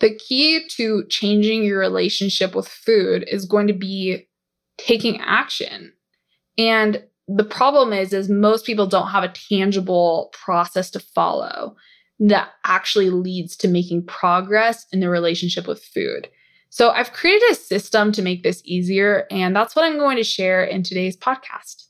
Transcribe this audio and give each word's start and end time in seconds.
The 0.00 0.14
key 0.14 0.68
to 0.76 1.04
changing 1.08 1.64
your 1.64 1.78
relationship 1.78 2.54
with 2.54 2.68
food 2.68 3.24
is 3.28 3.46
going 3.46 3.66
to 3.68 3.72
be 3.72 4.28
taking 4.78 5.20
action. 5.20 5.92
And 6.58 7.02
the 7.28 7.44
problem 7.44 7.92
is 7.92 8.12
is 8.12 8.28
most 8.28 8.66
people 8.66 8.86
don't 8.86 9.08
have 9.08 9.24
a 9.24 9.32
tangible 9.48 10.32
process 10.32 10.90
to 10.90 11.00
follow 11.00 11.76
that 12.18 12.50
actually 12.64 13.10
leads 13.10 13.56
to 13.56 13.68
making 13.68 14.06
progress 14.06 14.86
in 14.92 15.00
the 15.00 15.08
relationship 15.08 15.66
with 15.66 15.82
food. 15.82 16.28
So 16.68 16.90
I've 16.90 17.12
created 17.12 17.50
a 17.50 17.54
system 17.54 18.12
to 18.12 18.22
make 18.22 18.42
this 18.42 18.62
easier 18.64 19.26
and 19.30 19.54
that's 19.54 19.74
what 19.74 19.84
I'm 19.84 19.98
going 19.98 20.16
to 20.16 20.24
share 20.24 20.64
in 20.64 20.82
today's 20.82 21.16
podcast. 21.16 21.85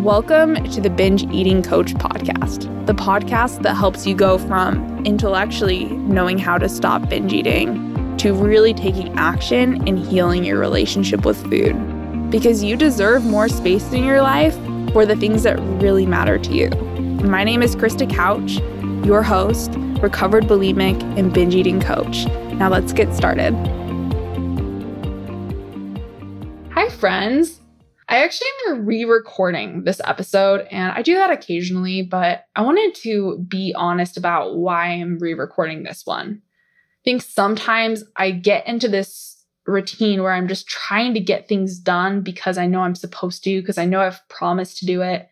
Welcome 0.00 0.62
to 0.72 0.80
the 0.82 0.90
Binge 0.90 1.22
Eating 1.32 1.62
Coach 1.62 1.94
podcast, 1.94 2.86
the 2.86 2.92
podcast 2.92 3.62
that 3.62 3.76
helps 3.76 4.06
you 4.06 4.14
go 4.14 4.36
from 4.36 5.04
intellectually 5.06 5.86
knowing 5.86 6.36
how 6.36 6.58
to 6.58 6.68
stop 6.68 7.08
binge 7.08 7.32
eating 7.32 8.16
to 8.18 8.34
really 8.34 8.74
taking 8.74 9.18
action 9.18 9.88
and 9.88 9.98
healing 9.98 10.44
your 10.44 10.58
relationship 10.58 11.24
with 11.24 11.42
food. 11.44 12.30
Because 12.30 12.62
you 12.62 12.76
deserve 12.76 13.24
more 13.24 13.48
space 13.48 13.90
in 13.90 14.04
your 14.04 14.20
life 14.20 14.54
for 14.92 15.06
the 15.06 15.16
things 15.16 15.44
that 15.44 15.58
really 15.80 16.04
matter 16.04 16.38
to 16.38 16.52
you. 16.52 16.68
My 17.24 17.42
name 17.42 17.62
is 17.62 17.74
Krista 17.74 18.08
Couch, 18.08 18.58
your 19.06 19.22
host, 19.22 19.72
recovered 20.02 20.44
bulimic 20.44 21.02
and 21.18 21.32
binge 21.32 21.54
eating 21.54 21.80
coach. 21.80 22.26
Now 22.52 22.68
let's 22.68 22.92
get 22.92 23.14
started. 23.14 23.54
Hi, 26.72 26.90
friends. 26.90 27.62
I 28.08 28.22
actually 28.22 28.48
am 28.68 28.86
re 28.86 29.04
recording 29.04 29.82
this 29.82 30.00
episode, 30.04 30.66
and 30.70 30.92
I 30.92 31.02
do 31.02 31.14
that 31.14 31.30
occasionally, 31.30 32.02
but 32.02 32.44
I 32.54 32.62
wanted 32.62 32.94
to 33.02 33.38
be 33.48 33.74
honest 33.76 34.16
about 34.16 34.56
why 34.56 34.86
I'm 34.86 35.18
re 35.18 35.34
recording 35.34 35.82
this 35.82 36.06
one. 36.06 36.40
I 36.40 37.02
think 37.04 37.22
sometimes 37.22 38.04
I 38.16 38.30
get 38.30 38.66
into 38.66 38.88
this 38.88 39.44
routine 39.66 40.22
where 40.22 40.32
I'm 40.32 40.46
just 40.46 40.68
trying 40.68 41.14
to 41.14 41.20
get 41.20 41.48
things 41.48 41.78
done 41.80 42.20
because 42.20 42.58
I 42.58 42.66
know 42.66 42.80
I'm 42.80 42.94
supposed 42.94 43.42
to, 43.44 43.60
because 43.60 43.78
I 43.78 43.84
know 43.84 44.00
I've 44.00 44.26
promised 44.28 44.78
to 44.78 44.86
do 44.86 45.02
it. 45.02 45.28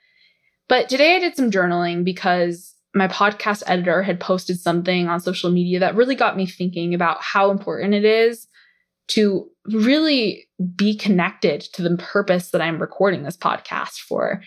But 0.69 0.89
today 0.89 1.15
I 1.15 1.21
did 1.21 1.37
some 1.37 1.53
journaling 1.53 2.05
because 2.05 2.75
my 2.93 3.07
podcast 3.07 3.63
editor 3.67 4.03
had 4.03 4.19
posted 4.19 4.59
something 4.59 5.09
on 5.09 5.21
social 5.21 5.51
media 5.51 5.79
that 5.81 5.95
really 5.95 6.15
got 6.17 6.37
me 6.37 6.47
thinking 6.47 6.95
about 6.95 7.23
how 7.23 7.51
important 7.51 7.95
it 7.95 8.05
is 8.05 8.49
to 9.09 9.49
really 9.67 10.47
be 10.77 10.97
connected 10.97 11.61
to 11.61 11.83
the 11.83 11.97
purpose 11.97 12.51
that 12.51 12.61
I'm 12.61 12.81
recording 12.81 13.23
this 13.23 13.37
podcast 13.37 14.01
for. 14.01 14.43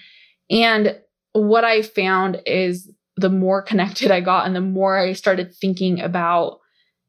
And 0.49 0.99
what 1.33 1.63
I 1.63 1.81
found 1.81 2.41
is 2.45 2.91
the 3.15 3.29
more 3.29 3.61
connected 3.61 4.11
I 4.11 4.21
got 4.21 4.45
and 4.45 4.55
the 4.55 4.61
more 4.61 4.97
I 4.97 5.13
started 5.13 5.53
thinking 5.53 5.99
about 5.99 6.59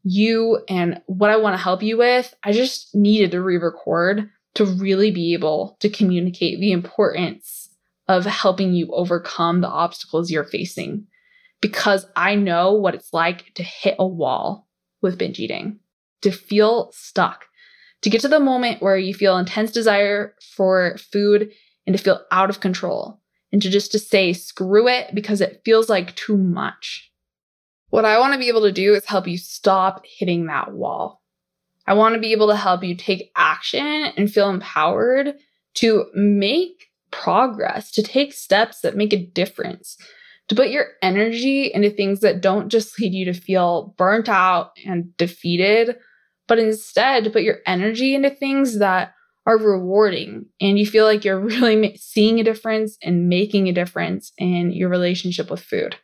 you 0.05 0.63
and 0.69 1.01
what 1.07 1.31
I 1.31 1.37
want 1.37 1.55
to 1.55 1.63
help 1.63 1.83
you 1.83 1.99
with, 1.99 2.35
I 2.43 2.53
just 2.53 2.95
needed 2.95 3.31
to 3.33 3.43
re 3.43 3.57
record 3.57 4.31
to 4.55 4.65
really 4.65 5.11
be 5.11 5.35
able 5.35 5.77
to 5.81 5.89
communicate 5.89 6.61
the 6.61 6.73
importance 6.73 7.69
of 8.09 8.25
helping 8.25 8.73
you 8.73 8.89
overcome 8.93 9.61
the 9.61 9.69
obstacles 9.69 10.31
you're 10.31 10.45
facing. 10.45 11.07
Because 11.61 12.07
I 12.17 12.37
know 12.37 12.73
what 12.73 12.95
it's 12.95 13.13
like 13.13 13.53
to 13.55 13.63
hit 13.63 13.97
a 13.99 14.07
wall 14.07 14.67
with 15.03 15.19
binge 15.19 15.41
eating, 15.41 15.81
to 16.23 16.31
feel 16.31 16.91
stuck, 16.93 17.47
to 18.03 18.11
get 18.11 18.21
to 18.23 18.29
the 18.29 18.41
moment 18.41 18.83
where 18.83 18.97
you 18.97 19.15
feel 19.15 19.39
intense 19.39 19.73
desire 19.73 20.35
for 20.57 20.97
food 21.13 21.51
and 21.87 21.97
to 21.97 22.03
feel 22.03 22.21
out 22.31 22.51
of 22.51 22.61
control 22.61 23.21
and 23.53 23.63
to 23.63 23.71
just 23.71 23.93
to 23.93 23.99
say 23.99 24.33
screw 24.33 24.89
it 24.89 25.15
because 25.15 25.41
it 25.41 25.63
feels 25.65 25.89
like 25.89 26.15
too 26.15 26.37
much. 26.37 27.11
What 27.91 28.05
I 28.05 28.19
want 28.19 28.35
to 28.35 28.39
be 28.39 28.49
able 28.49 28.63
to 28.63 28.73
do 28.73 28.95
is 28.95 29.07
help 29.07 29.27
you 29.27 29.39
stop 29.39 30.05
hitting 30.05 30.47
that 30.47 30.73
wall. 30.73 31.23
I 31.87 31.95
want 31.95 32.15
to 32.15 32.21
be 32.21 32.33
able 32.33 32.49
to 32.49 32.57
help 32.57 32.85
you 32.85 32.95
take 32.95 33.33
action 33.35 33.81
and 33.83 34.31
feel 34.31 34.51
empowered 34.51 35.37
to 35.75 36.07
make 36.15 36.91
progress, 37.11 37.91
to 37.93 38.03
take 38.03 38.35
steps 38.35 38.81
that 38.81 38.97
make 38.97 39.15
a 39.15 39.25
difference, 39.25 39.97
to 40.49 40.55
put 40.55 40.69
your 40.69 40.89
energy 41.03 41.73
into 41.73 41.89
things 41.89 42.21
that 42.21 42.43
don't 42.43 42.69
just 42.69 43.01
lead 43.01 43.15
you 43.15 43.25
to 43.25 43.33
feel 43.33 43.95
burnt 43.97 44.29
out 44.29 44.73
and 44.85 45.17
defeated, 45.17 45.97
but 46.49 46.59
instead 46.59 47.33
put 47.33 47.43
your 47.43 47.59
energy 47.67 48.15
into 48.15 48.31
things 48.31 48.79
that 48.79 49.15
are 49.47 49.59
rewarding 49.59 50.47
and 50.61 50.79
you 50.79 50.87
feel 50.87 51.05
like 51.05 51.25
you're 51.25 51.41
really 51.45 51.97
seeing 51.97 52.41
a 52.41 52.45
difference 52.45 52.99
and 53.03 53.29
making 53.29 53.69
a 53.69 53.73
difference 53.73 54.33
in 54.39 54.73
your 54.73 54.89
relationship 54.89 55.51
with 55.51 55.63
food. 55.63 55.97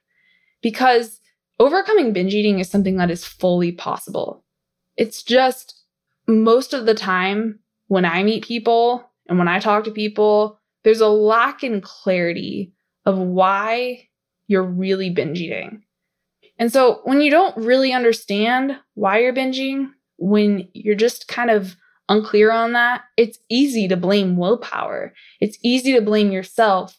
Because 0.63 1.21
overcoming 1.59 2.13
binge 2.13 2.35
eating 2.35 2.61
is 2.61 2.71
something 2.71 2.97
that 2.97 3.11
is 3.11 3.25
fully 3.25 3.73
possible. 3.73 4.45
It's 4.97 5.23
just 5.23 5.83
most 6.27 6.73
of 6.73 6.87
the 6.87 6.95
time 6.95 7.59
when 7.89 8.05
I 8.05 8.23
meet 8.23 8.45
people 8.45 9.11
and 9.29 9.39
when 9.39 9.49
I 9.49 9.59
talk 9.59 9.85
to 9.85 9.91
people, 9.91 10.61
there's 10.85 11.01
a 11.01 11.09
lack 11.09 11.65
in 11.65 11.81
clarity 11.81 12.73
of 13.05 13.19
why 13.19 14.09
you're 14.47 14.63
really 14.63 15.11
binge 15.11 15.41
eating. 15.41 15.83
And 16.59 16.73
so 16.73 17.01
when 17.05 17.21
you 17.21 17.31
don't 17.31 17.57
really 17.57 17.93
understand 17.93 18.79
why 18.95 19.19
you're 19.19 19.35
binging, 19.35 19.91
when 20.25 20.67
you're 20.73 20.95
just 20.95 21.29
kind 21.29 21.51
of 21.51 21.77
unclear 22.09 22.51
on 22.51 22.73
that, 22.73 23.03
it's 23.19 23.39
easy 23.51 23.87
to 23.89 23.97
blame 23.97 24.39
willpower. 24.39 25.13
It's 25.41 25.59
easy 25.63 25.93
to 25.93 26.01
blame 26.01 26.33
yourself 26.33 26.99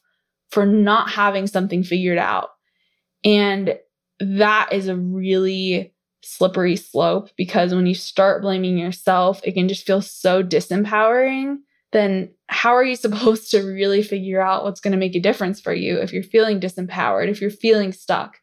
for 0.51 0.63
not 0.65 1.09
having 1.09 1.47
something 1.47 1.83
figured 1.83 2.19
out. 2.19 2.49
And 3.23 3.79
that 4.19 4.69
is 4.71 4.87
a 4.87 4.95
really 4.95 5.93
slippery 6.21 6.75
slope 6.75 7.29
because 7.35 7.73
when 7.73 7.87
you 7.87 7.95
start 7.95 8.43
blaming 8.43 8.77
yourself, 8.77 9.41
it 9.43 9.53
can 9.53 9.67
just 9.67 9.87
feel 9.87 10.01
so 10.01 10.43
disempowering. 10.43 11.57
Then, 11.93 12.29
how 12.47 12.75
are 12.75 12.83
you 12.83 12.95
supposed 13.05 13.49
to 13.51 13.61
really 13.61 14.03
figure 14.03 14.39
out 14.41 14.63
what's 14.63 14.81
going 14.81 14.91
to 14.91 14.99
make 14.99 15.15
a 15.15 15.19
difference 15.19 15.59
for 15.59 15.73
you 15.73 15.97
if 15.97 16.13
you're 16.13 16.21
feeling 16.21 16.59
disempowered, 16.59 17.27
if 17.27 17.41
you're 17.41 17.49
feeling 17.49 17.91
stuck? 17.91 18.37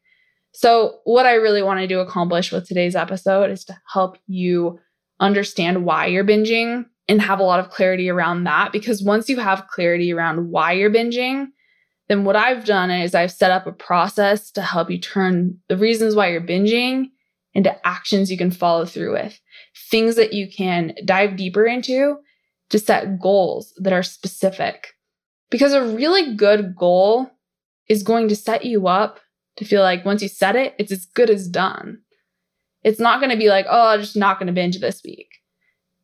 So, 0.53 1.01
what 1.05 1.27
I 1.27 1.35
really 1.35 1.63
wanted 1.63 1.89
to 1.89 2.01
accomplish 2.01 2.53
with 2.53 2.69
today's 2.69 2.95
episode 2.95 3.51
is 3.51 3.65
to 3.67 3.79
help 3.93 4.19
you 4.27 4.79
understand 5.19 5.85
why 5.85 6.07
you're 6.07 6.25
binging 6.25 6.85
and 7.09 7.21
have 7.23 7.41
a 7.41 7.45
lot 7.45 7.61
of 7.61 7.71
clarity 7.71 8.11
around 8.11 8.45
that. 8.45 8.73
Because 8.73 9.03
once 9.03 9.29
you 9.29 9.39
have 9.39 9.69
clarity 9.69 10.13
around 10.13 10.51
why 10.51 10.73
you're 10.73 10.91
binging, 10.91 11.47
then 12.09 12.25
what 12.25 12.37
I've 12.37 12.65
done 12.65 12.91
is 12.91 13.15
I've 13.15 13.33
set 13.33 13.51
up 13.51 13.67
a 13.67 13.73
process 13.73 14.51
to 14.53 14.63
help 14.63 14.91
you 14.91 14.99
turn 14.99 15.59
the 15.69 15.77
reasons 15.77 16.15
why 16.15 16.29
you're 16.29 16.41
binging 16.41 17.07
into 17.55 17.75
actions 17.87 18.31
you 18.31 18.39
can 18.39 18.51
follow 18.51 18.85
through 18.85 19.13
with, 19.13 19.39
things 19.91 20.17
that 20.17 20.33
you 20.33 20.51
can 20.51 20.95
dive 21.05 21.37
deeper 21.37 21.67
into 21.67 22.17
to 22.71 22.79
set 22.79 23.21
goals 23.21 23.73
that 23.79 23.93
are 23.93 24.03
specific. 24.03 24.95
Because 25.51 25.73
a 25.73 25.85
really 25.85 26.35
good 26.35 26.75
goal 26.77 27.31
is 27.89 28.03
going 28.03 28.29
to 28.29 28.37
set 28.37 28.65
you 28.65 28.89
up 28.89 29.21
to 29.57 29.65
feel 29.65 29.83
like 29.83 30.05
once 30.05 30.23
you 30.23 30.29
set 30.29 30.57
it, 30.57 30.75
it's 30.79 30.93
as 30.93 31.05
good 31.07 31.31
as 31.31 31.49
done. 31.49 31.99
It's 32.85 33.01
not 33.01 33.21
going 33.21 33.31
to 33.31 33.37
be 33.37 33.49
like, 33.49 33.67
oh, 33.69 33.89
I'm 33.89 34.01
just 34.01 34.17
not 34.17 34.39
going 34.39 34.49
to 34.49 34.53
binge 34.53 34.81
this 34.81 35.03
week. 35.05 35.29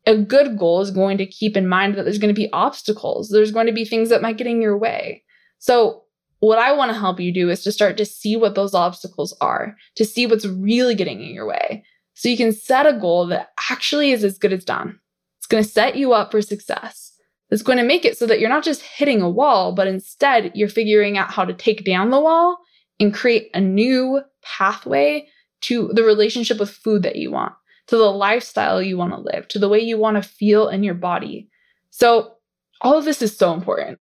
A 0.05 0.17
good 0.17 0.57
goal 0.57 0.81
is 0.81 0.91
going 0.91 1.17
to 1.17 1.25
keep 1.25 1.57
in 1.57 1.67
mind 1.67 1.95
that 1.95 2.03
there's 2.03 2.17
going 2.17 2.33
to 2.33 2.39
be 2.39 2.51
obstacles. 2.53 3.29
There's 3.29 3.51
going 3.51 3.67
to 3.67 3.73
be 3.73 3.85
things 3.85 4.09
that 4.09 4.21
might 4.21 4.37
get 4.37 4.47
in 4.47 4.61
your 4.61 4.77
way. 4.77 5.23
So, 5.59 6.03
what 6.39 6.57
I 6.57 6.71
want 6.71 6.89
to 6.91 6.97
help 6.97 7.19
you 7.19 7.33
do 7.33 7.49
is 7.49 7.63
to 7.63 7.71
start 7.71 7.97
to 7.97 8.05
see 8.05 8.37
what 8.37 8.55
those 8.55 8.73
obstacles 8.73 9.35
are, 9.41 9.75
to 9.95 10.05
see 10.05 10.25
what's 10.25 10.45
really 10.45 10.95
getting 10.95 11.21
in 11.21 11.33
your 11.33 11.45
way. 11.45 11.83
So 12.13 12.29
you 12.29 12.37
can 12.37 12.53
set 12.53 12.85
a 12.85 12.97
goal 12.97 13.27
that 13.27 13.49
actually 13.69 14.11
is 14.11 14.23
as 14.23 14.37
good 14.37 14.53
as 14.53 14.63
done. 14.63 14.99
It's 15.37 15.47
going 15.47 15.63
to 15.63 15.69
set 15.69 15.95
you 15.95 16.13
up 16.13 16.31
for 16.31 16.41
success. 16.41 17.13
It's 17.49 17.61
going 17.61 17.77
to 17.77 17.83
make 17.83 18.05
it 18.05 18.17
so 18.17 18.25
that 18.25 18.39
you're 18.39 18.49
not 18.49 18.63
just 18.63 18.81
hitting 18.81 19.21
a 19.21 19.29
wall, 19.29 19.73
but 19.73 19.87
instead 19.87 20.51
you're 20.53 20.69
figuring 20.69 21.17
out 21.17 21.31
how 21.31 21.45
to 21.45 21.53
take 21.53 21.83
down 21.83 22.09
the 22.09 22.19
wall 22.19 22.57
and 22.99 23.13
create 23.13 23.49
a 23.53 23.61
new 23.61 24.21
pathway 24.41 25.27
to 25.61 25.91
the 25.93 26.03
relationship 26.03 26.59
with 26.59 26.69
food 26.69 27.03
that 27.03 27.15
you 27.15 27.31
want, 27.31 27.53
to 27.87 27.97
the 27.97 28.11
lifestyle 28.11 28.81
you 28.81 28.97
want 28.97 29.13
to 29.13 29.19
live, 29.19 29.47
to 29.49 29.59
the 29.59 29.69
way 29.69 29.79
you 29.79 29.97
want 29.97 30.21
to 30.21 30.29
feel 30.29 30.69
in 30.69 30.83
your 30.83 30.93
body. 30.93 31.49
So, 31.89 32.33
all 32.81 32.97
of 32.97 33.05
this 33.05 33.21
is 33.21 33.35
so 33.35 33.53
important. 33.53 33.99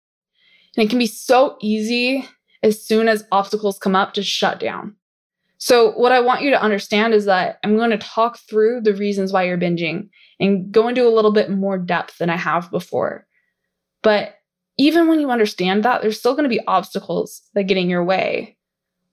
And 0.77 0.87
it 0.87 0.89
can 0.89 0.99
be 0.99 1.07
so 1.07 1.59
easy 1.61 2.27
as 2.63 2.83
soon 2.83 3.09
as 3.09 3.27
obstacles 3.31 3.79
come 3.79 3.95
up 3.95 4.15
to 4.15 4.23
shut 4.23 4.59
down. 4.59 4.97
So, 5.59 5.93
what 5.93 6.13
I 6.13 6.21
want 6.21 6.43
you 6.43 6.51
to 6.51 6.63
understand 6.63 7.15
is 7.15 7.27
that 7.27 7.59
I'm 7.63 7.77
going 7.77 7.91
to 7.91 7.99
talk 7.99 8.39
through 8.39 8.81
the 8.81 8.95
reasons 8.95 9.33
why 9.33 9.45
you're 9.45 9.59
binging 9.59 10.09
and 10.41 10.73
go 10.73 10.89
into 10.89 11.07
a 11.07 11.15
little 11.15 11.33
bit 11.33 11.51
more 11.51 11.79
depth 11.79 12.19
than 12.19 12.31
I 12.31 12.37
have 12.37 12.71
before. 12.71 13.27
But 14.03 14.35
even 14.79 15.07
when 15.07 15.21
you 15.21 15.31
understand 15.31 15.85
that, 15.85 16.03
there's 16.03 16.19
still 16.19 16.33
going 16.33 16.51
to 16.51 16.57
be 16.57 16.67
obstacles 16.67 17.43
that 17.55 17.65
get 17.65 17.77
in 17.77 17.91
your 17.91 18.03
way. 18.03 18.57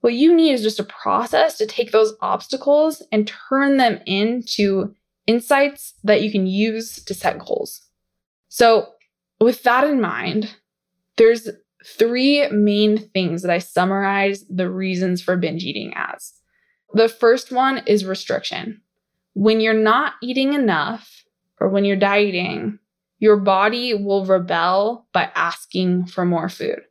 What 0.02 0.14
you 0.14 0.34
need 0.34 0.54
is 0.54 0.64
just 0.64 0.80
a 0.80 0.84
process 0.84 1.58
to 1.58 1.66
take 1.66 1.92
those 1.92 2.14
obstacles 2.22 3.04
and 3.12 3.28
turn 3.50 3.78
them 3.78 4.00
into 4.06 4.96
insights 5.28 5.94
that 6.04 6.22
you 6.22 6.32
can 6.32 6.48
use 6.48 7.04
to 7.04 7.14
set 7.14 7.40
goals. 7.40 7.82
So, 8.48 8.90
with 9.40 9.64
that 9.64 9.84
in 9.84 10.02
mind, 10.02 10.56
there's 11.18 11.50
three 11.86 12.48
main 12.50 12.98
things 13.10 13.42
that 13.42 13.52
I 13.52 13.60
summarize 13.60 14.46
the 14.50 14.70
reasons 14.70 15.22
for 15.22 15.38
binge 15.38 15.64
eating 15.64 15.94
as. 15.96 16.34
The 16.94 17.08
first 17.08 17.52
one 17.52 17.80
is 17.86 18.06
restriction. 18.06 18.82
When 19.34 19.60
you're 19.62 19.74
not 19.74 20.14
eating 20.22 20.54
enough 20.54 21.24
or 21.60 21.70
when 21.70 21.86
you're 21.86 21.96
dieting, 21.96 22.80
your 23.20 23.38
body 23.38 23.94
will 23.94 24.26
rebel 24.26 25.08
by 25.14 25.30
asking 25.36 26.08
for 26.08 26.26
more 26.26 26.50
food. 26.50 26.82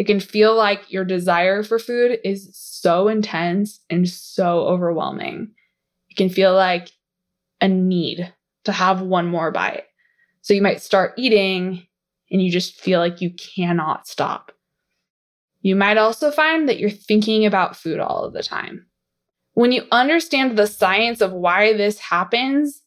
It 0.00 0.06
can 0.06 0.18
feel 0.18 0.56
like 0.56 0.90
your 0.90 1.04
desire 1.04 1.62
for 1.62 1.78
food 1.78 2.20
is 2.24 2.48
so 2.54 3.08
intense 3.08 3.80
and 3.90 4.08
so 4.08 4.60
overwhelming. 4.60 5.50
It 6.08 6.16
can 6.16 6.30
feel 6.30 6.54
like 6.54 6.88
a 7.60 7.68
need 7.68 8.32
to 8.64 8.72
have 8.72 9.02
one 9.02 9.26
more 9.26 9.50
bite. 9.50 9.82
So 10.40 10.54
you 10.54 10.62
might 10.62 10.80
start 10.80 11.12
eating 11.18 11.86
and 12.30 12.40
you 12.40 12.50
just 12.50 12.80
feel 12.80 12.98
like 12.98 13.20
you 13.20 13.34
cannot 13.34 14.08
stop. 14.08 14.52
You 15.60 15.76
might 15.76 15.98
also 15.98 16.30
find 16.30 16.66
that 16.66 16.78
you're 16.78 16.88
thinking 16.88 17.44
about 17.44 17.76
food 17.76 18.00
all 18.00 18.24
of 18.24 18.32
the 18.32 18.42
time. 18.42 18.86
When 19.52 19.70
you 19.70 19.82
understand 19.92 20.56
the 20.56 20.66
science 20.66 21.20
of 21.20 21.32
why 21.32 21.74
this 21.74 21.98
happens, 21.98 22.80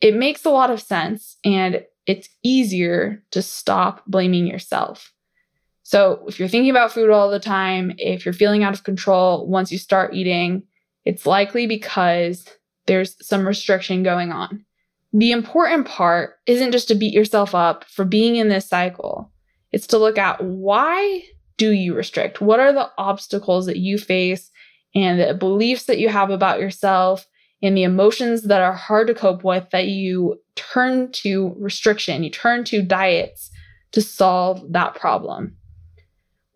it 0.00 0.16
makes 0.16 0.46
a 0.46 0.50
lot 0.50 0.70
of 0.70 0.80
sense 0.80 1.36
and 1.44 1.84
it's 2.06 2.30
easier 2.42 3.22
to 3.32 3.42
stop 3.42 4.06
blaming 4.06 4.46
yourself. 4.46 5.12
So, 5.88 6.24
if 6.26 6.40
you're 6.40 6.48
thinking 6.48 6.70
about 6.70 6.90
food 6.90 7.10
all 7.10 7.30
the 7.30 7.38
time, 7.38 7.94
if 7.96 8.24
you're 8.24 8.32
feeling 8.32 8.64
out 8.64 8.74
of 8.74 8.82
control 8.82 9.46
once 9.46 9.70
you 9.70 9.78
start 9.78 10.14
eating, 10.14 10.64
it's 11.04 11.26
likely 11.26 11.68
because 11.68 12.44
there's 12.86 13.14
some 13.24 13.46
restriction 13.46 14.02
going 14.02 14.32
on. 14.32 14.64
The 15.12 15.30
important 15.30 15.86
part 15.86 16.38
isn't 16.44 16.72
just 16.72 16.88
to 16.88 16.96
beat 16.96 17.14
yourself 17.14 17.54
up 17.54 17.84
for 17.84 18.04
being 18.04 18.34
in 18.34 18.48
this 18.48 18.68
cycle. 18.68 19.30
It's 19.70 19.86
to 19.86 19.98
look 19.98 20.18
at 20.18 20.42
why 20.42 21.22
do 21.56 21.70
you 21.70 21.94
restrict? 21.94 22.40
What 22.40 22.58
are 22.58 22.72
the 22.72 22.90
obstacles 22.98 23.66
that 23.66 23.78
you 23.78 23.96
face 23.96 24.50
and 24.92 25.20
the 25.20 25.34
beliefs 25.34 25.84
that 25.84 26.00
you 26.00 26.08
have 26.08 26.30
about 26.30 26.58
yourself 26.58 27.28
and 27.62 27.76
the 27.76 27.84
emotions 27.84 28.42
that 28.42 28.60
are 28.60 28.74
hard 28.74 29.06
to 29.06 29.14
cope 29.14 29.44
with 29.44 29.70
that 29.70 29.86
you 29.86 30.40
turn 30.56 31.12
to 31.12 31.54
restriction, 31.56 32.24
you 32.24 32.30
turn 32.30 32.64
to 32.64 32.82
diets 32.82 33.52
to 33.92 34.02
solve 34.02 34.72
that 34.72 34.96
problem. 34.96 35.56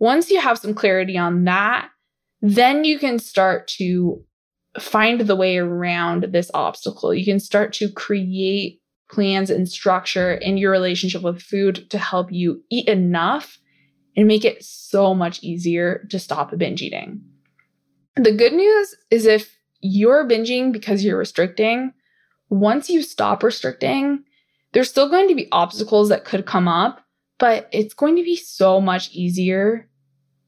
Once 0.00 0.30
you 0.30 0.40
have 0.40 0.58
some 0.58 0.74
clarity 0.74 1.16
on 1.16 1.44
that, 1.44 1.90
then 2.42 2.84
you 2.84 2.98
can 2.98 3.18
start 3.18 3.68
to 3.68 4.24
find 4.78 5.20
the 5.20 5.36
way 5.36 5.58
around 5.58 6.24
this 6.32 6.50
obstacle. 6.54 7.14
You 7.14 7.24
can 7.24 7.38
start 7.38 7.72
to 7.74 7.92
create 7.92 8.80
plans 9.10 9.50
and 9.50 9.68
structure 9.68 10.32
in 10.32 10.56
your 10.56 10.70
relationship 10.70 11.22
with 11.22 11.42
food 11.42 11.90
to 11.90 11.98
help 11.98 12.32
you 12.32 12.62
eat 12.70 12.88
enough 12.88 13.58
and 14.16 14.26
make 14.26 14.44
it 14.44 14.64
so 14.64 15.14
much 15.14 15.42
easier 15.42 16.06
to 16.10 16.18
stop 16.18 16.56
binge 16.56 16.82
eating. 16.82 17.20
The 18.16 18.32
good 18.32 18.54
news 18.54 18.94
is 19.10 19.26
if 19.26 19.54
you're 19.80 20.26
binging 20.26 20.72
because 20.72 21.04
you're 21.04 21.18
restricting, 21.18 21.92
once 22.48 22.88
you 22.88 23.02
stop 23.02 23.42
restricting, 23.42 24.24
there's 24.72 24.88
still 24.88 25.10
going 25.10 25.28
to 25.28 25.34
be 25.34 25.48
obstacles 25.52 26.08
that 26.08 26.24
could 26.24 26.46
come 26.46 26.68
up, 26.68 27.04
but 27.38 27.68
it's 27.72 27.94
going 27.94 28.16
to 28.16 28.22
be 28.22 28.36
so 28.36 28.80
much 28.80 29.10
easier 29.12 29.89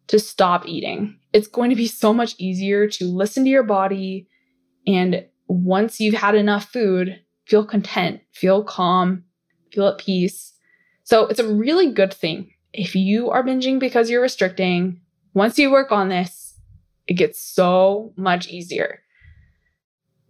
to 0.09 0.19
stop 0.19 0.67
eating. 0.67 1.19
It's 1.33 1.49
going 1.49 1.71
to 1.71 1.77
be 1.77 1.87
so 1.87 2.13
much 2.13 2.35
easier 2.39 2.89
to 2.89 3.07
listen 3.07 3.45
to 3.45 3.51
your 3.51 3.63
body. 3.63 4.29
And 4.87 5.27
once 5.49 6.01
you've 6.01 6.15
had 6.15 6.35
enough 6.35 6.71
food, 6.71 7.21
feel 7.47 7.65
content, 7.65 8.21
feel 8.33 8.63
calm, 8.65 9.25
feel 9.73 9.89
at 9.89 9.99
peace. 9.99 10.55
So 11.05 11.27
it's 11.27 11.41
a 11.41 11.55
really 11.55 11.93
good 11.93 12.13
thing. 12.13 12.51
If 12.73 12.95
you 12.95 13.31
are 13.31 13.43
binging 13.43 13.79
because 13.79 14.09
you're 14.09 14.23
restricting, 14.23 15.01
once 15.35 15.59
you 15.59 15.71
work 15.71 15.93
on 15.93 16.09
this, 16.09 16.59
it 17.07 17.15
gets 17.15 17.43
so 17.43 18.13
much 18.17 18.49
easier. 18.49 19.01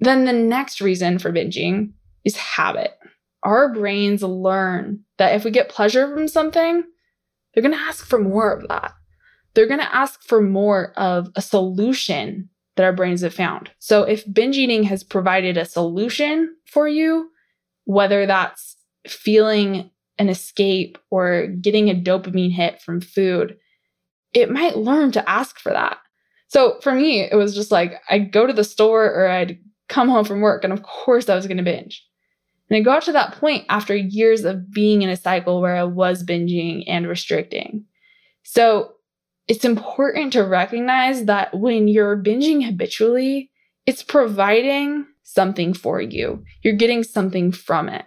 Then 0.01 0.25
the 0.25 0.33
next 0.33 0.81
reason 0.81 1.19
for 1.19 1.33
binging 1.33 1.93
is 2.25 2.37
habit. 2.37 2.99
Our 3.43 3.73
brains 3.73 4.23
learn 4.23 5.01
that 5.19 5.35
if 5.35 5.45
we 5.45 5.51
get 5.51 5.69
pleasure 5.69 6.13
from 6.13 6.29
something, 6.29 6.83
they're 7.55 7.63
going 7.63 7.75
to 7.75 7.81
ask 7.81 8.07
for 8.07 8.19
more 8.19 8.53
of 8.53 8.69
that 8.69 8.95
they're 9.55 9.69
going 9.69 9.81
to 9.81 9.95
ask 9.95 10.23
for 10.23 10.41
more 10.41 10.93
of 10.97 11.31
a 11.37 11.43
solution 11.43 12.49
that 12.77 12.85
our 12.85 12.93
brains 12.93 13.21
have 13.21 13.35
found. 13.35 13.71
So 13.79 14.03
if 14.03 14.25
binge 14.33 14.57
eating 14.57 14.85
has 14.85 15.05
provided 15.05 15.57
a 15.57 15.65
solution 15.65 16.55
for 16.67 16.89
you, 16.89 17.31
whether 17.85 18.27
that's 18.27 18.77
feeling 19.07 19.91
an 20.19 20.29
escape 20.29 20.99
or 21.11 21.49
getting 21.49 21.91
a 21.91 21.95
dopamine 21.95 22.53
hit 22.53 22.81
from 22.81 23.01
food, 23.01 23.57
it 24.33 24.51
might 24.51 24.79
learn 24.79 25.13
to 25.13 25.29
ask 25.29 25.59
for 25.59 25.73
that. 25.73 25.99
So 26.49 26.79
for 26.81 26.95
me, 26.95 27.21
it 27.21 27.35
was 27.35 27.55
just 27.55 27.71
like 27.71 27.95
I'd 28.09 28.33
go 28.33 28.47
to 28.47 28.53
the 28.53 28.65
store 28.65 29.07
or 29.07 29.29
I'd 29.29 29.59
come 29.89 30.09
home 30.09 30.25
from 30.25 30.41
work, 30.41 30.65
and 30.65 30.73
of 30.73 30.83
course 30.83 31.29
I 31.29 31.35
was 31.35 31.47
going 31.47 31.59
to 31.59 31.63
binge. 31.63 32.07
And 32.71 32.79
it 32.79 32.83
got 32.83 33.03
to 33.03 33.13
that 33.13 33.33
point 33.33 33.67
after 33.69 33.95
years 33.95 34.45
of 34.45 34.71
being 34.71 35.03
in 35.03 35.11
a 35.11 35.17
cycle 35.17 35.61
where 35.61 35.77
I 35.77 35.85
was 35.85 36.25
binging 36.25 36.85
and 36.87 37.07
restricting. 37.07 37.85
So 38.45 38.93
it's 39.49 39.65
important 39.65 40.33
to 40.33 40.43
recognize 40.43 41.25
that 41.25 41.57
when 41.59 41.89
you're 41.89 42.17
binging 42.17 42.65
habitually, 42.65 43.51
it's 43.87 44.03
providing 44.03 45.07
something 45.23 45.75
for 45.75 46.01
you. 46.01 46.45
You're 46.63 46.77
getting 46.77 47.03
something 47.03 47.53
from 47.53 47.89
it. 47.89 48.05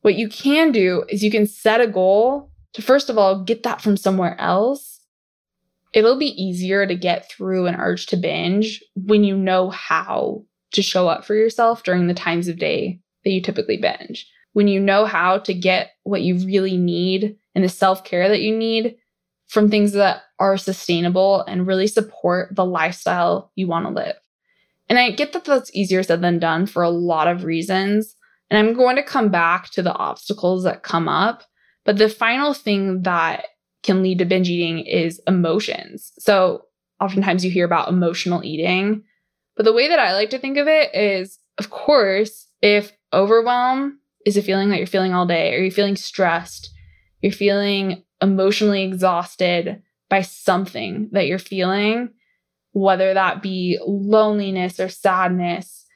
What 0.00 0.16
you 0.16 0.28
can 0.28 0.72
do 0.72 1.04
is 1.08 1.22
you 1.22 1.30
can 1.30 1.46
set 1.46 1.80
a 1.80 1.86
goal 1.86 2.50
to, 2.72 2.82
first 2.82 3.08
of 3.08 3.18
all, 3.18 3.44
get 3.44 3.62
that 3.62 3.80
from 3.80 3.96
somewhere 3.96 4.38
else. 4.40 5.00
It'll 5.92 6.18
be 6.18 6.42
easier 6.42 6.86
to 6.86 6.96
get 6.96 7.30
through 7.30 7.66
an 7.66 7.76
urge 7.76 8.06
to 8.06 8.16
binge 8.16 8.82
when 8.94 9.24
you 9.24 9.36
know 9.36 9.70
how 9.70 10.44
to 10.72 10.82
show 10.82 11.06
up 11.06 11.24
for 11.24 11.34
yourself 11.34 11.82
during 11.82 12.06
the 12.06 12.14
times 12.14 12.48
of 12.48 12.58
day 12.58 13.00
that 13.24 13.30
you 13.30 13.42
typically 13.42 13.76
binge. 13.76 14.26
When 14.54 14.68
you 14.68 14.80
know 14.80 15.04
how 15.04 15.38
to 15.38 15.54
get 15.54 15.92
what 16.02 16.22
you 16.22 16.44
really 16.44 16.76
need 16.76 17.36
and 17.54 17.62
the 17.62 17.68
self 17.68 18.04
care 18.04 18.28
that 18.28 18.40
you 18.40 18.56
need 18.56 18.96
from 19.52 19.68
things 19.68 19.92
that 19.92 20.22
are 20.38 20.56
sustainable 20.56 21.42
and 21.42 21.66
really 21.66 21.86
support 21.86 22.56
the 22.56 22.64
lifestyle 22.64 23.52
you 23.54 23.66
want 23.66 23.84
to 23.84 23.92
live. 23.92 24.16
And 24.88 24.98
I 24.98 25.10
get 25.10 25.34
that 25.34 25.44
that's 25.44 25.74
easier 25.74 26.02
said 26.02 26.22
than 26.22 26.38
done 26.38 26.64
for 26.64 26.82
a 26.82 26.88
lot 26.88 27.28
of 27.28 27.44
reasons. 27.44 28.16
And 28.48 28.58
I'm 28.58 28.72
going 28.72 28.96
to 28.96 29.02
come 29.02 29.28
back 29.28 29.68
to 29.72 29.82
the 29.82 29.92
obstacles 29.92 30.64
that 30.64 30.82
come 30.82 31.06
up. 31.06 31.42
But 31.84 31.98
the 31.98 32.08
final 32.08 32.54
thing 32.54 33.02
that 33.02 33.44
can 33.82 34.02
lead 34.02 34.20
to 34.20 34.24
binge 34.24 34.48
eating 34.48 34.86
is 34.86 35.20
emotions. 35.26 36.12
So 36.18 36.62
oftentimes 36.98 37.44
you 37.44 37.50
hear 37.50 37.66
about 37.66 37.90
emotional 37.90 38.42
eating. 38.42 39.02
But 39.54 39.66
the 39.66 39.74
way 39.74 39.86
that 39.86 39.98
I 39.98 40.14
like 40.14 40.30
to 40.30 40.38
think 40.38 40.56
of 40.56 40.66
it 40.66 40.94
is, 40.94 41.38
of 41.58 41.68
course, 41.68 42.48
if 42.62 42.90
overwhelm 43.12 43.98
is 44.24 44.38
a 44.38 44.42
feeling 44.42 44.70
that 44.70 44.78
you're 44.78 44.86
feeling 44.86 45.12
all 45.12 45.26
day, 45.26 45.54
or 45.54 45.58
you're 45.58 45.70
feeling 45.70 45.96
stressed, 45.96 46.70
you're 47.20 47.32
feeling 47.32 48.02
emotionally 48.22 48.84
exhausted 48.84 49.82
by 50.08 50.22
something 50.22 51.08
that 51.12 51.26
you're 51.26 51.38
feeling, 51.38 52.10
whether 52.72 53.12
that 53.12 53.42
be 53.42 53.78
loneliness 53.86 54.80
or 54.80 54.88
sadness, 54.88 55.86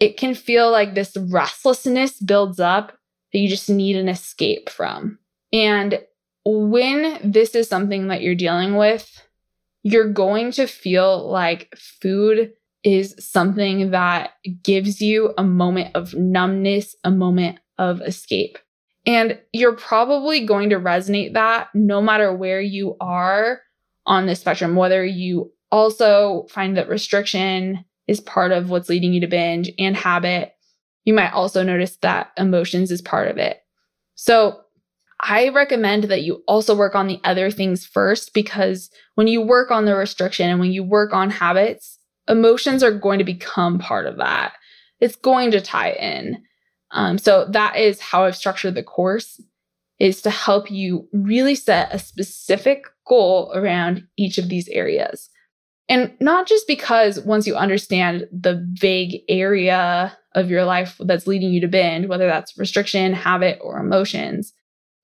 it 0.00 0.16
can 0.16 0.34
feel 0.34 0.70
like 0.70 0.94
this 0.94 1.16
restlessness 1.16 2.18
builds 2.18 2.58
up 2.58 2.98
that 3.32 3.38
you 3.38 3.48
just 3.48 3.70
need 3.70 3.96
an 3.96 4.08
escape 4.08 4.68
from. 4.68 5.18
And 5.52 6.00
when 6.44 7.20
this 7.22 7.54
is 7.54 7.68
something 7.68 8.08
that 8.08 8.22
you're 8.22 8.34
dealing 8.34 8.76
with, 8.76 9.22
you're 9.82 10.12
going 10.12 10.52
to 10.52 10.66
feel 10.66 11.28
like 11.30 11.74
food 11.76 12.52
is 12.84 13.14
something 13.18 13.92
that 13.92 14.32
gives 14.62 15.00
you 15.00 15.34
a 15.38 15.44
moment 15.44 15.94
of 15.94 16.14
numbness, 16.14 16.96
a 17.04 17.10
moment 17.10 17.58
of 17.78 18.00
escape. 18.00 18.58
And 19.06 19.38
you're 19.52 19.76
probably 19.76 20.46
going 20.46 20.70
to 20.70 20.78
resonate 20.78 21.34
that 21.34 21.68
no 21.74 22.00
matter 22.00 22.34
where 22.34 22.60
you 22.60 22.96
are 23.00 23.60
on 24.06 24.26
the 24.26 24.36
spectrum, 24.36 24.76
whether 24.76 25.04
you 25.04 25.52
also 25.70 26.46
find 26.50 26.76
that 26.76 26.88
restriction 26.88 27.84
is 28.06 28.20
part 28.20 28.52
of 28.52 28.70
what's 28.70 28.88
leading 28.88 29.12
you 29.12 29.20
to 29.20 29.26
binge 29.26 29.70
and 29.78 29.96
habit. 29.96 30.52
You 31.04 31.14
might 31.14 31.32
also 31.32 31.62
notice 31.62 31.96
that 32.02 32.30
emotions 32.36 32.90
is 32.90 33.02
part 33.02 33.28
of 33.28 33.38
it. 33.38 33.58
So 34.14 34.60
I 35.20 35.48
recommend 35.48 36.04
that 36.04 36.22
you 36.22 36.42
also 36.46 36.76
work 36.76 36.94
on 36.94 37.06
the 37.06 37.20
other 37.24 37.50
things 37.50 37.86
first 37.86 38.34
because 38.34 38.90
when 39.14 39.28
you 39.28 39.40
work 39.40 39.70
on 39.70 39.84
the 39.84 39.96
restriction 39.96 40.50
and 40.50 40.60
when 40.60 40.72
you 40.72 40.82
work 40.82 41.12
on 41.12 41.30
habits, 41.30 41.98
emotions 42.28 42.82
are 42.82 42.92
going 42.92 43.18
to 43.18 43.24
become 43.24 43.78
part 43.78 44.06
of 44.06 44.16
that. 44.18 44.54
It's 45.00 45.16
going 45.16 45.52
to 45.52 45.60
tie 45.60 45.92
in. 45.92 46.42
Um, 46.92 47.18
so 47.18 47.46
that 47.50 47.76
is 47.76 48.00
how 48.00 48.24
I've 48.24 48.36
structured 48.36 48.74
the 48.74 48.82
course 48.82 49.40
is 49.98 50.20
to 50.22 50.30
help 50.30 50.70
you 50.70 51.08
really 51.12 51.54
set 51.54 51.94
a 51.94 51.98
specific 51.98 52.86
goal 53.06 53.52
around 53.54 54.06
each 54.16 54.38
of 54.38 54.48
these 54.48 54.68
areas. 54.68 55.30
And 55.88 56.12
not 56.20 56.46
just 56.46 56.66
because 56.66 57.20
once 57.20 57.46
you 57.46 57.54
understand 57.54 58.26
the 58.32 58.66
vague 58.72 59.22
area 59.28 60.16
of 60.34 60.50
your 60.50 60.64
life 60.64 60.96
that's 61.00 61.26
leading 61.26 61.52
you 61.52 61.60
to 61.60 61.68
binge, 61.68 62.06
whether 62.06 62.26
that's 62.26 62.56
restriction, 62.58 63.12
habit, 63.12 63.58
or 63.60 63.78
emotions, 63.78 64.52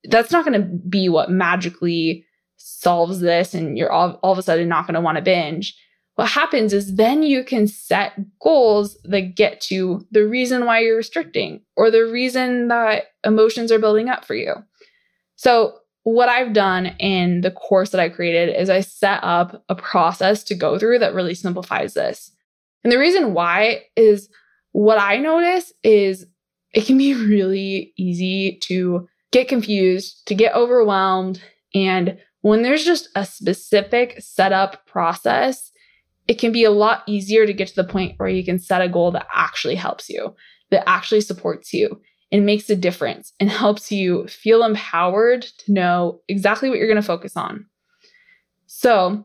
that's 0.04 0.30
not 0.30 0.44
going 0.44 0.60
to 0.60 0.66
be 0.88 1.08
what 1.08 1.30
magically 1.30 2.24
solves 2.56 3.20
this 3.20 3.54
and 3.54 3.78
you're 3.78 3.92
all, 3.92 4.18
all 4.22 4.32
of 4.32 4.38
a 4.38 4.42
sudden 4.42 4.68
not 4.68 4.86
going 4.86 4.94
to 4.94 5.00
want 5.00 5.16
to 5.16 5.22
binge. 5.22 5.76
What 6.18 6.30
happens 6.30 6.72
is 6.72 6.96
then 6.96 7.22
you 7.22 7.44
can 7.44 7.68
set 7.68 8.12
goals 8.40 8.98
that 9.04 9.36
get 9.36 9.60
to 9.60 10.04
the 10.10 10.26
reason 10.26 10.66
why 10.66 10.80
you're 10.80 10.96
restricting 10.96 11.60
or 11.76 11.92
the 11.92 12.06
reason 12.06 12.66
that 12.66 13.04
emotions 13.22 13.70
are 13.70 13.78
building 13.78 14.08
up 14.08 14.24
for 14.24 14.34
you. 14.34 14.52
So, 15.36 15.78
what 16.02 16.28
I've 16.28 16.52
done 16.52 16.86
in 16.98 17.42
the 17.42 17.52
course 17.52 17.90
that 17.90 18.00
I 18.00 18.08
created 18.08 18.60
is 18.60 18.68
I 18.68 18.80
set 18.80 19.20
up 19.22 19.62
a 19.68 19.76
process 19.76 20.42
to 20.44 20.56
go 20.56 20.76
through 20.76 20.98
that 20.98 21.14
really 21.14 21.36
simplifies 21.36 21.94
this. 21.94 22.32
And 22.82 22.92
the 22.92 22.98
reason 22.98 23.32
why 23.32 23.84
is 23.94 24.28
what 24.72 24.98
I 25.00 25.18
notice 25.18 25.72
is 25.84 26.26
it 26.74 26.84
can 26.84 26.98
be 26.98 27.14
really 27.28 27.92
easy 27.96 28.58
to 28.64 29.06
get 29.30 29.46
confused, 29.46 30.26
to 30.26 30.34
get 30.34 30.56
overwhelmed. 30.56 31.40
And 31.76 32.18
when 32.40 32.62
there's 32.62 32.84
just 32.84 33.08
a 33.14 33.24
specific 33.24 34.16
setup 34.18 34.84
process, 34.84 35.70
it 36.28 36.38
can 36.38 36.52
be 36.52 36.62
a 36.62 36.70
lot 36.70 37.02
easier 37.06 37.46
to 37.46 37.54
get 37.54 37.68
to 37.68 37.74
the 37.74 37.84
point 37.84 38.14
where 38.18 38.28
you 38.28 38.44
can 38.44 38.58
set 38.58 38.82
a 38.82 38.88
goal 38.88 39.10
that 39.12 39.26
actually 39.34 39.74
helps 39.74 40.10
you, 40.10 40.34
that 40.70 40.86
actually 40.88 41.22
supports 41.22 41.72
you 41.72 42.00
and 42.30 42.44
makes 42.44 42.68
a 42.68 42.76
difference 42.76 43.32
and 43.40 43.48
helps 43.50 43.90
you 43.90 44.28
feel 44.28 44.62
empowered 44.62 45.42
to 45.42 45.72
know 45.72 46.20
exactly 46.28 46.68
what 46.68 46.78
you're 46.78 46.86
going 46.86 46.96
to 46.96 47.02
focus 47.02 47.36
on. 47.36 47.66
So, 48.66 49.24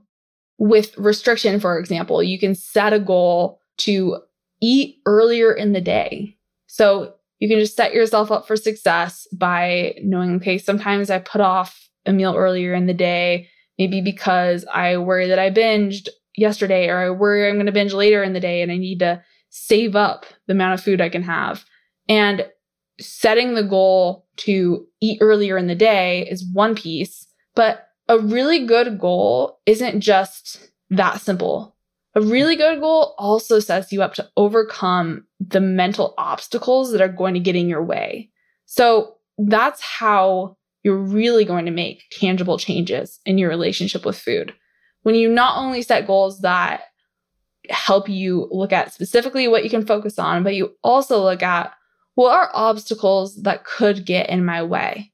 with 0.58 0.98
restriction, 0.98 1.60
for 1.60 1.78
example, 1.78 2.24
you 2.24 2.40
can 2.40 2.56
set 2.56 2.94
a 2.94 3.00
goal 3.00 3.60
to 3.80 4.20
eat 4.62 4.98
earlier 5.06 5.52
in 5.52 5.74
the 5.74 5.82
day. 5.82 6.38
So, 6.68 7.16
you 7.40 7.50
can 7.50 7.60
just 7.60 7.76
set 7.76 7.94
yourself 7.94 8.32
up 8.32 8.48
for 8.48 8.56
success 8.56 9.28
by 9.34 9.96
knowing, 10.02 10.36
okay, 10.36 10.58
sometimes 10.58 11.10
I 11.10 11.20
put 11.20 11.42
off 11.42 11.90
a 12.06 12.14
meal 12.14 12.36
earlier 12.38 12.74
in 12.74 12.86
the 12.86 12.94
day, 12.94 13.50
maybe 13.78 14.00
because 14.00 14.64
I 14.74 14.96
worry 14.96 15.28
that 15.28 15.40
I 15.40 15.52
binged 15.52 16.08
yesterday, 16.36 16.88
or 16.88 16.98
I 16.98 17.10
worry 17.10 17.48
I'm 17.48 17.56
going 17.56 17.66
to 17.68 17.72
binge 17.72 17.94
later 17.94 18.24
in 18.24 18.34
the 18.34 18.40
day 18.40 18.62
and 18.62 18.72
I 18.72 18.78
need 18.78 19.00
to 19.00 19.24
save 19.50 19.96
up 19.96 20.25
the 20.48 20.54
amount 20.54 20.74
of 20.74 20.84
food 20.84 21.02
I 21.02 21.10
can 21.10 21.24
have. 21.24 21.66
And 22.10 22.48
setting 23.00 23.56
the 23.56 23.63
goal 23.63 24.28
to 24.38 24.86
eat 25.02 25.20
earlier 25.22 25.58
in 25.58 25.68
the 25.68 25.75
day 25.75 26.28
is 26.30 26.46
one 26.54 26.75
piece, 26.75 27.28
but 27.56 27.88
a 28.08 28.20
really 28.20 28.66
good 28.66 29.00
goal 29.00 29.60
isn't 29.66 30.02
just 30.02 30.70
that 30.90 31.22
simple. 31.22 31.75
A 32.16 32.22
really 32.22 32.56
good 32.56 32.80
goal 32.80 33.16
also 33.18 33.60
sets 33.60 33.92
you 33.92 34.04
up 34.04 34.13
to 34.16 34.30
overcome 34.38 35.25
the 35.40 35.62
mental 35.62 36.13
obstacles 36.18 36.92
that 36.92 37.02
are 37.02 37.08
going 37.08 37.34
to 37.34 37.40
get 37.40 37.56
in 37.56 37.68
your 37.68 37.84
way. 37.84 38.30
So 38.66 39.16
that's 39.38 39.82
how 39.82 40.58
you're 40.84 40.98
really 40.98 41.46
going 41.46 41.66
to 41.66 41.72
make 41.72 42.04
tangible 42.12 42.58
changes 42.58 43.20
in 43.25 43.38
your 43.38 43.50
relationship 43.50 44.06
with 44.06 44.18
food. 44.18 44.54
When 45.04 45.16
you 45.16 45.30
not 45.30 45.58
only 45.58 45.82
set 45.82 46.08
goals 46.08 46.42
that 46.42 46.82
help 47.70 48.10
you 48.10 48.48
look 48.52 48.74
at 48.74 48.94
specifically 48.94 49.48
what 49.48 49.64
you 49.64 49.70
can 49.70 49.86
focus 49.86 50.20
on, 50.20 50.44
but 50.44 50.56
you 50.56 50.76
also 50.84 51.22
look 51.22 51.44
at 51.44 51.74
what 52.16 52.34
are 52.34 52.50
obstacles 52.54 53.42
that 53.44 53.64
could 53.64 54.06
get 54.06 54.30
in 54.30 54.46
my 54.46 54.64
way? 54.64 55.12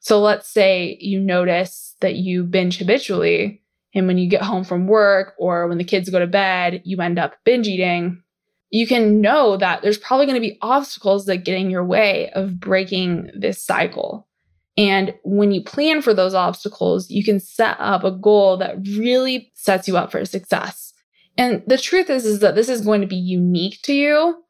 So 0.00 0.20
let's 0.20 0.48
say 0.48 0.98
you 1.00 1.20
notice 1.20 1.94
that 2.00 2.16
you 2.16 2.44
binge 2.44 2.78
habitually, 2.78 3.62
and 3.94 4.06
when 4.06 4.18
you 4.18 4.28
get 4.28 4.42
home 4.42 4.64
from 4.64 4.86
work 4.86 5.34
or 5.38 5.68
when 5.68 5.78
the 5.78 5.84
kids 5.84 6.10
go 6.10 6.18
to 6.18 6.26
bed, 6.26 6.82
you 6.84 7.00
end 7.00 7.18
up 7.18 7.34
binge 7.44 7.68
eating. 7.68 8.22
You 8.70 8.86
can 8.86 9.20
know 9.20 9.56
that 9.58 9.82
there's 9.82 9.98
probably 9.98 10.26
going 10.26 10.40
to 10.40 10.48
be 10.48 10.58
obstacles 10.62 11.26
that 11.26 11.44
get 11.44 11.58
in 11.58 11.70
your 11.70 11.84
way 11.84 12.30
of 12.30 12.58
breaking 12.58 13.30
this 13.38 13.62
cycle. 13.62 14.26
And 14.76 15.14
when 15.22 15.52
you 15.52 15.62
plan 15.62 16.00
for 16.00 16.14
those 16.14 16.34
obstacles, 16.34 17.10
you 17.10 17.24
can 17.24 17.40
set 17.40 17.76
up 17.78 18.04
a 18.04 18.10
goal 18.10 18.56
that 18.58 18.76
really 18.86 19.52
sets 19.54 19.86
you 19.86 19.96
up 19.96 20.10
for 20.10 20.24
success. 20.24 20.92
And 21.36 21.62
the 21.66 21.78
truth 21.78 22.08
is, 22.10 22.24
is 22.24 22.40
that 22.40 22.54
this 22.54 22.68
is 22.68 22.80
going 22.80 23.00
to 23.00 23.06
be 23.06 23.16
unique 23.16 23.80
to 23.82 23.92
you. 23.92 24.42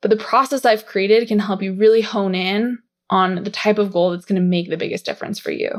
But 0.00 0.10
the 0.10 0.16
process 0.16 0.64
I've 0.64 0.86
created 0.86 1.26
can 1.28 1.38
help 1.38 1.62
you 1.62 1.74
really 1.74 2.02
hone 2.02 2.34
in 2.34 2.78
on 3.10 3.42
the 3.42 3.50
type 3.50 3.78
of 3.78 3.92
goal 3.92 4.10
that's 4.10 4.24
going 4.24 4.40
to 4.40 4.46
make 4.46 4.68
the 4.68 4.76
biggest 4.76 5.04
difference 5.04 5.38
for 5.38 5.50
you. 5.50 5.70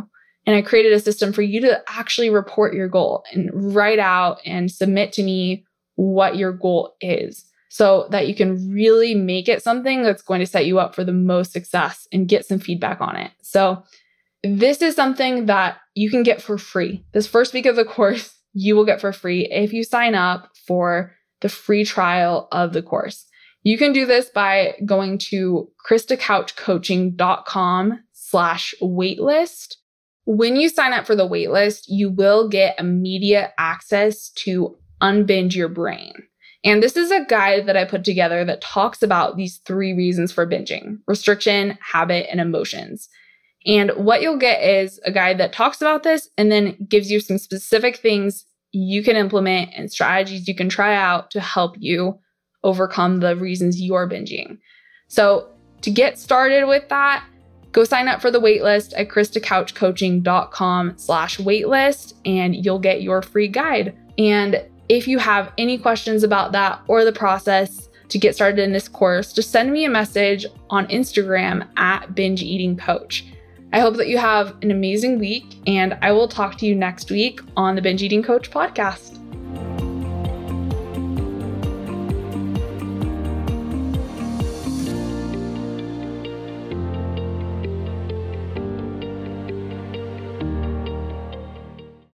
And 0.45 0.55
I 0.55 0.61
created 0.61 0.93
a 0.93 0.99
system 0.99 1.31
for 1.31 1.41
you 1.41 1.61
to 1.61 1.81
actually 1.87 2.29
report 2.29 2.73
your 2.73 2.87
goal 2.87 3.23
and 3.31 3.49
write 3.53 3.99
out 3.99 4.39
and 4.45 4.71
submit 4.71 5.13
to 5.13 5.23
me 5.23 5.65
what 5.95 6.37
your 6.37 6.51
goal 6.53 6.95
is 7.01 7.48
so 7.69 8.07
that 8.09 8.27
you 8.27 8.35
can 8.35 8.71
really 8.71 9.15
make 9.15 9.47
it 9.47 9.63
something 9.63 10.03
that's 10.03 10.23
going 10.23 10.39
to 10.39 10.45
set 10.45 10.65
you 10.65 10.79
up 10.79 10.95
for 10.95 11.03
the 11.03 11.13
most 11.13 11.53
success 11.53 12.07
and 12.11 12.27
get 12.27 12.45
some 12.45 12.59
feedback 12.59 12.99
on 12.99 13.15
it. 13.15 13.31
So, 13.41 13.83
this 14.41 14.81
is 14.81 14.95
something 14.95 15.47
that 15.47 15.79
you 15.95 16.09
can 16.09 16.23
get 16.23 16.41
for 16.41 16.57
free. 16.57 17.03
This 17.11 17.27
first 17.27 17.53
week 17.53 17.65
of 17.65 17.75
the 17.75 17.83
course, 17.85 18.37
you 18.53 18.75
will 18.75 18.85
get 18.85 19.01
for 19.01 19.11
free 19.11 19.47
if 19.51 19.73
you 19.73 19.83
sign 19.83 20.15
up 20.15 20.49
for 20.65 21.13
the 21.41 21.49
free 21.49 21.83
trial 21.85 22.47
of 22.51 22.73
the 22.73 22.81
course. 22.81 23.25
You 23.63 23.77
can 23.77 23.91
do 23.91 24.05
this 24.05 24.29
by 24.29 24.75
going 24.85 25.17
to 25.29 25.69
kristacouchcoaching.com 25.87 27.99
slash 28.13 28.73
waitlist. 28.81 29.75
When 30.25 30.55
you 30.55 30.69
sign 30.69 30.93
up 30.93 31.05
for 31.05 31.15
the 31.15 31.27
waitlist, 31.27 31.83
you 31.87 32.09
will 32.09 32.47
get 32.47 32.79
immediate 32.79 33.51
access 33.57 34.29
to 34.31 34.77
Unbinge 35.01 35.55
Your 35.55 35.69
Brain. 35.69 36.13
And 36.63 36.83
this 36.83 36.97
is 36.97 37.11
a 37.11 37.23
guide 37.25 37.67
that 37.67 37.77
I 37.77 37.85
put 37.85 38.03
together 38.03 38.43
that 38.43 38.61
talks 38.61 39.01
about 39.01 39.37
these 39.37 39.61
three 39.65 39.93
reasons 39.93 40.31
for 40.31 40.45
binging 40.45 40.99
restriction, 41.07 41.77
habit, 41.81 42.27
and 42.29 42.41
emotions. 42.41 43.09
And 43.65 43.91
what 43.91 44.21
you'll 44.21 44.37
get 44.37 44.61
is 44.61 44.99
a 45.05 45.11
guide 45.11 45.37
that 45.37 45.53
talks 45.53 45.81
about 45.81 46.03
this 46.03 46.29
and 46.37 46.51
then 46.51 46.75
gives 46.87 47.11
you 47.11 47.19
some 47.19 47.37
specific 47.37 47.97
things 47.97 48.45
you 48.71 49.03
can 49.03 49.15
implement 49.15 49.71
and 49.75 49.91
strategies 49.91 50.47
you 50.47 50.55
can 50.55 50.69
try 50.69 50.95
out 50.95 51.31
to 51.31 51.39
help 51.39 51.75
you 51.79 52.19
overcome 52.63 53.19
the 53.19 53.35
reasons 53.35 53.81
you're 53.81 54.07
binging. 54.07 54.57
So, 55.07 55.49
to 55.81 55.91
get 55.91 56.19
started 56.19 56.67
with 56.67 56.89
that, 56.89 57.25
go 57.71 57.85
sign 57.85 58.09
up 58.09 58.21
for 58.21 58.29
the 58.29 58.41
waitlist 58.41 58.93
at 58.97 59.07
kristacouchcoaching.com 59.07 60.97
slash 60.97 61.37
waitlist 61.37 62.13
and 62.25 62.53
you'll 62.53 62.79
get 62.79 63.01
your 63.01 63.21
free 63.21 63.47
guide. 63.47 63.95
And 64.17 64.61
if 64.89 65.07
you 65.07 65.19
have 65.19 65.53
any 65.57 65.77
questions 65.77 66.23
about 66.23 66.51
that 66.51 66.81
or 66.87 67.05
the 67.05 67.11
process 67.11 67.89
to 68.09 68.17
get 68.17 68.33
started 68.33 68.59
in 68.59 68.73
this 68.73 68.87
course, 68.87 69.31
just 69.31 69.51
send 69.51 69.71
me 69.71 69.85
a 69.85 69.89
message 69.89 70.45
on 70.71 70.87
Instagram 70.87 71.67
at 71.77 72.15
binge 72.15 72.41
eating 72.41 72.75
coach. 72.75 73.25
I 73.71 73.81
hope 73.81 73.97
that 73.97 74.07
you 74.07 74.17
have 74.17 74.55
an 74.63 74.71
amazing 74.71 75.19
week 75.19 75.45
and 75.67 75.95
I 76.01 76.11
will 76.11 76.27
talk 76.27 76.57
to 76.57 76.65
you 76.65 76.73
next 76.73 77.11
week 77.11 77.39
on 77.55 77.75
the 77.75 77.83
Binge 77.83 78.01
Eating 78.01 78.23
Coach 78.23 78.49
podcast. 78.49 79.17